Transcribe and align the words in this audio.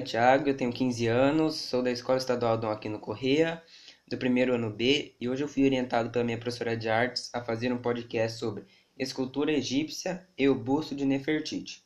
Thiago, 0.00 0.48
eu 0.48 0.56
tenho 0.56 0.72
15 0.72 1.06
anos, 1.06 1.56
sou 1.56 1.82
da 1.82 1.90
Escola 1.90 2.16
Estadual 2.16 2.56
Dom 2.56 2.70
Aquino 2.70 2.98
Correia, 2.98 3.62
do 4.08 4.16
primeiro 4.16 4.54
ano 4.54 4.70
B, 4.70 5.14
e 5.20 5.28
hoje 5.28 5.44
eu 5.44 5.48
fui 5.48 5.66
orientado 5.66 6.08
pela 6.08 6.24
minha 6.24 6.38
professora 6.38 6.74
de 6.74 6.88
artes 6.88 7.28
a 7.30 7.42
fazer 7.42 7.70
um 7.70 7.76
podcast 7.76 8.38
sobre 8.38 8.64
escultura 8.98 9.52
egípcia 9.52 10.26
e 10.38 10.48
o 10.48 10.54
busto 10.54 10.94
de 10.94 11.04
Nefertiti. 11.04 11.84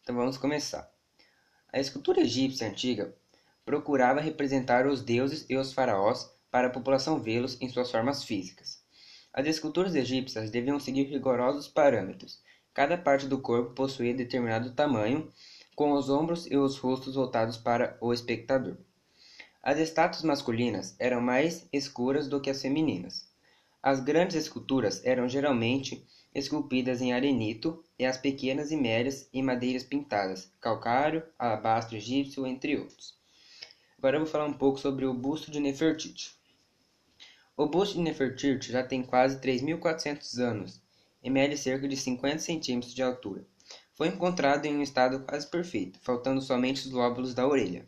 Então 0.00 0.16
vamos 0.16 0.38
começar. 0.38 0.90
A 1.70 1.78
escultura 1.78 2.22
egípcia 2.22 2.66
antiga 2.66 3.14
procurava 3.66 4.22
representar 4.22 4.86
os 4.86 5.02
deuses 5.02 5.44
e 5.50 5.58
os 5.58 5.74
faraós 5.74 6.30
para 6.50 6.68
a 6.68 6.70
população 6.70 7.18
vê-los 7.18 7.60
em 7.60 7.68
suas 7.68 7.90
formas 7.90 8.24
físicas. 8.24 8.82
As 9.30 9.46
esculturas 9.46 9.94
egípcias 9.94 10.50
deviam 10.50 10.80
seguir 10.80 11.04
rigorosos 11.04 11.68
parâmetros. 11.68 12.40
Cada 12.72 12.96
parte 12.96 13.26
do 13.26 13.38
corpo 13.38 13.74
possuía 13.74 14.14
determinado 14.14 14.72
tamanho 14.72 15.30
com 15.74 15.92
os 15.92 16.08
ombros 16.08 16.46
e 16.50 16.56
os 16.56 16.78
rostos 16.78 17.14
voltados 17.14 17.56
para 17.56 17.96
o 18.00 18.12
espectador. 18.12 18.76
As 19.62 19.78
estátuas 19.78 20.22
masculinas 20.22 20.94
eram 20.98 21.20
mais 21.20 21.66
escuras 21.72 22.28
do 22.28 22.40
que 22.40 22.50
as 22.50 22.60
femininas. 22.60 23.26
As 23.82 24.00
grandes 24.00 24.36
esculturas 24.36 25.04
eram 25.04 25.28
geralmente 25.28 26.06
esculpidas 26.34 27.00
em 27.00 27.12
arenito 27.12 27.82
e 27.98 28.04
as 28.04 28.16
pequenas 28.16 28.70
e 28.70 28.76
médias 28.76 29.28
em 29.32 29.42
madeiras 29.42 29.84
pintadas, 29.84 30.50
calcário, 30.60 31.22
alabastro 31.38 31.96
egípcio, 31.96 32.46
entre 32.46 32.76
outros. 32.76 33.14
Agora 33.96 34.16
eu 34.16 34.20
vou 34.20 34.28
falar 34.28 34.46
um 34.46 34.52
pouco 34.52 34.78
sobre 34.78 35.06
o 35.06 35.14
busto 35.14 35.50
de 35.50 35.60
Nefertiti. 35.60 36.34
O 37.56 37.66
busto 37.66 37.94
de 37.94 38.02
Nefertiti 38.02 38.70
já 38.70 38.82
tem 38.82 39.02
quase 39.02 39.38
3.400 39.40 40.38
anos 40.38 40.82
e 41.22 41.30
mede 41.30 41.56
cerca 41.56 41.88
de 41.88 41.96
50 41.96 42.38
centímetros 42.40 42.92
de 42.92 43.02
altura. 43.02 43.46
Foi 43.94 44.08
encontrado 44.08 44.66
em 44.66 44.76
um 44.76 44.82
estado 44.82 45.20
quase 45.20 45.46
perfeito, 45.46 46.00
faltando 46.02 46.42
somente 46.42 46.86
os 46.86 46.92
lóbulos 46.92 47.32
da 47.32 47.46
orelha. 47.46 47.86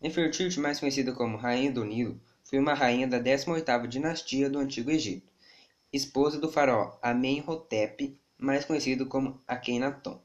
Nefertiti, 0.00 0.58
mais 0.58 0.80
conhecida 0.80 1.12
como 1.12 1.36
Rainha 1.36 1.72
do 1.72 1.84
Nilo, 1.84 2.20
foi 2.42 2.58
uma 2.58 2.74
rainha 2.74 3.06
da 3.06 3.20
18ª 3.20 3.86
dinastia 3.86 4.48
do 4.48 4.58
Antigo 4.58 4.90
Egito, 4.90 5.30
esposa 5.92 6.40
do 6.40 6.50
faraó 6.50 6.98
Amenhotep, 7.02 8.18
mais 8.36 8.64
conhecido 8.64 9.06
como 9.06 9.40
Akhenaton. 9.46 10.20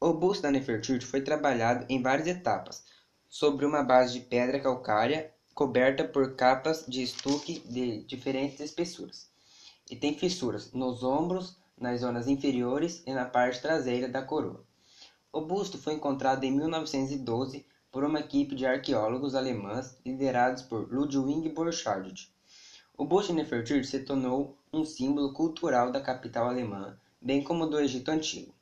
O 0.00 0.12
busto 0.12 0.42
da 0.42 0.50
Nefertiti 0.50 1.04
foi 1.04 1.20
trabalhado 1.20 1.86
em 1.88 2.02
várias 2.02 2.26
etapas, 2.26 2.84
sobre 3.28 3.64
uma 3.64 3.82
base 3.82 4.14
de 4.14 4.20
pedra 4.20 4.58
calcária 4.58 5.32
coberta 5.54 6.04
por 6.04 6.34
capas 6.34 6.84
de 6.86 7.02
estuque 7.02 7.60
de 7.60 8.02
diferentes 8.04 8.60
espessuras, 8.60 9.30
e 9.90 9.94
tem 9.94 10.16
fissuras 10.18 10.72
nos 10.72 11.02
ombros, 11.02 11.56
nas 11.80 12.00
zonas 12.00 12.28
inferiores 12.28 13.02
e 13.06 13.12
na 13.12 13.24
parte 13.24 13.60
traseira 13.60 14.08
da 14.08 14.22
coroa. 14.22 14.64
O 15.32 15.40
busto 15.40 15.76
foi 15.76 15.94
encontrado 15.94 16.44
em 16.44 16.52
1912 16.52 17.66
por 17.90 18.04
uma 18.04 18.20
equipe 18.20 18.54
de 18.54 18.66
arqueólogos 18.66 19.34
alemãs 19.34 19.98
liderados 20.04 20.62
por 20.62 20.92
Ludwig 20.92 21.48
Borchardt. 21.48 22.32
O 22.96 23.04
busto 23.04 23.32
de 23.32 23.38
Nefertiti 23.38 23.86
se 23.86 24.00
tornou 24.00 24.56
um 24.72 24.84
símbolo 24.84 25.32
cultural 25.32 25.90
da 25.90 26.00
capital 26.00 26.48
alemã, 26.48 26.96
bem 27.20 27.42
como 27.42 27.66
do 27.66 27.80
Egito 27.80 28.10
Antigo. 28.10 28.54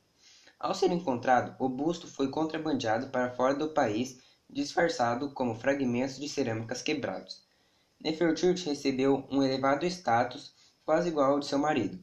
Ao 0.59 0.75
ser 0.75 0.91
encontrado, 0.93 1.55
o 1.59 1.69
busto 1.69 2.07
foi 2.07 2.29
contrabandeado 2.29 3.09
para 3.09 3.35
fora 3.35 3.55
do 3.55 3.71
país, 3.71 4.21
disfarçado 4.49 5.31
como 5.33 5.55
fragmentos 5.55 6.19
de 6.19 6.29
cerâmicas 6.29 6.81
quebrados. 6.81 7.43
Nefertiti 8.01 8.69
recebeu 8.69 9.27
um 9.31 9.43
elevado 9.43 9.85
status, 9.87 10.55
quase 10.85 11.09
igual 11.09 11.33
ao 11.33 11.41
de 11.41 11.47
seu 11.47 11.59
marido, 11.59 11.99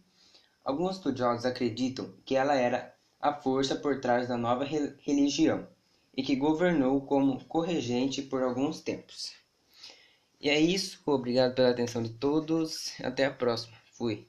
Alguns 0.64 0.98
estudiosos 0.98 1.46
acreditam 1.46 2.14
que 2.26 2.36
ela 2.36 2.56
era 2.56 2.96
a 3.20 3.34
força 3.34 3.76
por 3.76 4.00
trás 4.00 4.28
da 4.28 4.38
nova 4.38 4.64
religião 4.64 5.68
e 6.16 6.24
que 6.24 6.36
governou 6.36 7.02
como 7.02 7.44
corregente 7.46 8.22
por 8.22 8.44
alguns 8.44 8.82
tempos. 8.82 9.33
E 10.39 10.50
é 10.50 10.60
isso, 10.60 11.02
obrigado 11.06 11.56
pela 11.56 11.70
atenção 11.70 12.02
de 12.02 12.10
todos, 12.10 12.94
até 13.02 13.26
a 13.26 13.32
próxima. 13.32 13.76
Fui. 13.94 14.28